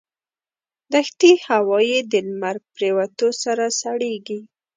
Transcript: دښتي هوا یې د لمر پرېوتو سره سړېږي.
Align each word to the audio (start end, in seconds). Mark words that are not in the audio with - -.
دښتي 0.93 1.31
هوا 1.45 1.79
یې 1.91 1.99
د 2.11 2.13
لمر 2.27 2.55
پرېوتو 2.73 3.27
سره 3.43 3.65
سړېږي. 3.81 4.39